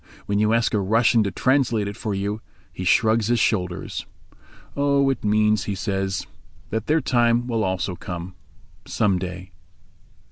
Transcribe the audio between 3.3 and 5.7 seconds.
shoulders. "Oh, it means,"